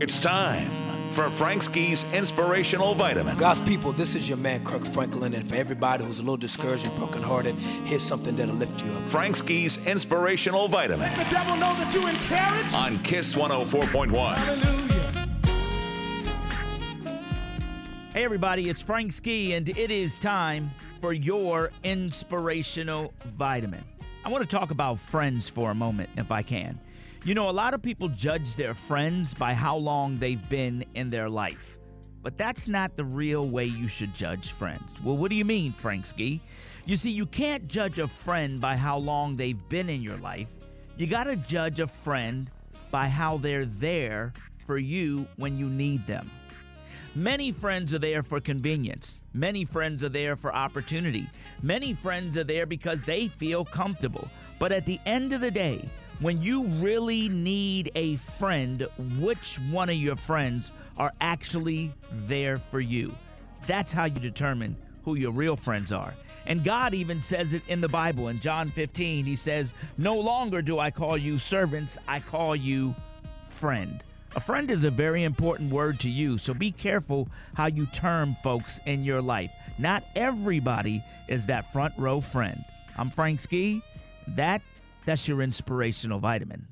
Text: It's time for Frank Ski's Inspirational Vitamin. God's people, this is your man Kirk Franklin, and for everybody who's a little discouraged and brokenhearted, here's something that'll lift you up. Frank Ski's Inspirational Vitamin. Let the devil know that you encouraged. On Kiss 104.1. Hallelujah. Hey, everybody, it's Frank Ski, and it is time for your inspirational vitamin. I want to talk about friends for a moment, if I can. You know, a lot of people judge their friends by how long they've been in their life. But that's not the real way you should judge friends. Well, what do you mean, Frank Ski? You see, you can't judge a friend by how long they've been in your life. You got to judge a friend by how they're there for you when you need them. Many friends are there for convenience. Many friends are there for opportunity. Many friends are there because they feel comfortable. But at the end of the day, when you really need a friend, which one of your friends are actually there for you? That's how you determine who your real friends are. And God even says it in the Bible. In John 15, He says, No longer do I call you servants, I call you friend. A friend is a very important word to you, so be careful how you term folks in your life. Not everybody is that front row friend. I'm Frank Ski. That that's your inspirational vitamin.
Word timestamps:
It's 0.00 0.18
time 0.18 1.12
for 1.12 1.30
Frank 1.30 1.62
Ski's 1.62 2.12
Inspirational 2.12 2.94
Vitamin. 2.94 3.36
God's 3.36 3.60
people, 3.60 3.92
this 3.92 4.16
is 4.16 4.28
your 4.28 4.38
man 4.38 4.64
Kirk 4.64 4.84
Franklin, 4.84 5.34
and 5.34 5.48
for 5.48 5.54
everybody 5.54 6.04
who's 6.04 6.18
a 6.18 6.22
little 6.22 6.36
discouraged 6.36 6.84
and 6.84 6.94
brokenhearted, 6.96 7.54
here's 7.84 8.02
something 8.02 8.34
that'll 8.34 8.56
lift 8.56 8.84
you 8.84 8.90
up. 8.90 9.04
Frank 9.04 9.36
Ski's 9.36 9.86
Inspirational 9.86 10.66
Vitamin. 10.66 11.08
Let 11.16 11.28
the 11.28 11.32
devil 11.32 11.54
know 11.54 11.72
that 11.76 11.94
you 11.94 12.08
encouraged. 12.08 12.74
On 12.74 12.98
Kiss 13.04 13.36
104.1. 13.36 14.34
Hallelujah. 14.34 14.84
Hey, 18.12 18.24
everybody, 18.24 18.68
it's 18.68 18.82
Frank 18.82 19.12
Ski, 19.12 19.54
and 19.54 19.68
it 19.68 19.92
is 19.92 20.18
time 20.18 20.72
for 21.00 21.12
your 21.12 21.70
inspirational 21.84 23.14
vitamin. 23.26 23.84
I 24.24 24.30
want 24.30 24.48
to 24.48 24.56
talk 24.56 24.70
about 24.70 24.98
friends 24.98 25.50
for 25.50 25.70
a 25.70 25.74
moment, 25.74 26.08
if 26.16 26.32
I 26.32 26.40
can. 26.40 26.80
You 27.24 27.34
know, 27.34 27.50
a 27.50 27.52
lot 27.52 27.74
of 27.74 27.82
people 27.82 28.08
judge 28.08 28.56
their 28.56 28.72
friends 28.72 29.34
by 29.34 29.52
how 29.52 29.76
long 29.76 30.16
they've 30.16 30.48
been 30.48 30.82
in 30.94 31.10
their 31.10 31.28
life. 31.28 31.76
But 32.22 32.38
that's 32.38 32.66
not 32.66 32.96
the 32.96 33.04
real 33.04 33.46
way 33.46 33.66
you 33.66 33.86
should 33.86 34.14
judge 34.14 34.52
friends. 34.52 34.94
Well, 35.02 35.18
what 35.18 35.28
do 35.28 35.36
you 35.36 35.44
mean, 35.44 35.72
Frank 35.72 36.06
Ski? 36.06 36.40
You 36.86 36.96
see, 36.96 37.10
you 37.10 37.26
can't 37.26 37.68
judge 37.68 37.98
a 37.98 38.08
friend 38.08 38.62
by 38.62 38.76
how 38.76 38.96
long 38.96 39.36
they've 39.36 39.68
been 39.68 39.90
in 39.90 40.00
your 40.00 40.16
life. 40.16 40.52
You 40.96 41.06
got 41.06 41.24
to 41.24 41.36
judge 41.36 41.80
a 41.80 41.86
friend 41.86 42.50
by 42.90 43.08
how 43.08 43.36
they're 43.36 43.66
there 43.66 44.32
for 44.66 44.78
you 44.78 45.26
when 45.36 45.58
you 45.58 45.68
need 45.68 46.06
them. 46.06 46.30
Many 47.16 47.52
friends 47.52 47.94
are 47.94 48.00
there 48.00 48.24
for 48.24 48.40
convenience. 48.40 49.20
Many 49.34 49.64
friends 49.64 50.02
are 50.02 50.08
there 50.08 50.34
for 50.34 50.52
opportunity. 50.52 51.28
Many 51.62 51.94
friends 51.94 52.36
are 52.36 52.42
there 52.42 52.66
because 52.66 53.00
they 53.02 53.28
feel 53.28 53.64
comfortable. 53.64 54.28
But 54.58 54.72
at 54.72 54.84
the 54.84 54.98
end 55.06 55.32
of 55.32 55.40
the 55.40 55.50
day, 55.52 55.88
when 56.18 56.42
you 56.42 56.64
really 56.64 57.28
need 57.28 57.92
a 57.94 58.16
friend, 58.16 58.88
which 59.20 59.60
one 59.70 59.90
of 59.90 59.94
your 59.94 60.16
friends 60.16 60.72
are 60.98 61.12
actually 61.20 61.92
there 62.26 62.58
for 62.58 62.80
you? 62.80 63.14
That's 63.68 63.92
how 63.92 64.06
you 64.06 64.18
determine 64.18 64.74
who 65.04 65.14
your 65.14 65.32
real 65.32 65.54
friends 65.54 65.92
are. 65.92 66.14
And 66.46 66.64
God 66.64 66.94
even 66.94 67.22
says 67.22 67.54
it 67.54 67.62
in 67.68 67.80
the 67.80 67.88
Bible. 67.88 68.26
In 68.26 68.40
John 68.40 68.68
15, 68.68 69.24
He 69.24 69.36
says, 69.36 69.72
No 69.98 70.18
longer 70.18 70.62
do 70.62 70.80
I 70.80 70.90
call 70.90 71.16
you 71.16 71.38
servants, 71.38 71.96
I 72.08 72.18
call 72.18 72.56
you 72.56 72.92
friend. 73.42 74.02
A 74.36 74.40
friend 74.40 74.68
is 74.68 74.82
a 74.82 74.90
very 74.90 75.22
important 75.22 75.70
word 75.70 76.00
to 76.00 76.10
you, 76.10 76.38
so 76.38 76.52
be 76.52 76.72
careful 76.72 77.28
how 77.54 77.66
you 77.66 77.86
term 77.86 78.34
folks 78.42 78.80
in 78.84 79.04
your 79.04 79.22
life. 79.22 79.52
Not 79.78 80.02
everybody 80.16 81.04
is 81.28 81.46
that 81.46 81.72
front 81.72 81.94
row 81.96 82.20
friend. 82.20 82.64
I'm 82.96 83.10
Frank 83.10 83.38
Ski. 83.38 83.80
That 84.26 84.60
that's 85.04 85.28
your 85.28 85.40
inspirational 85.40 86.18
vitamin. 86.18 86.66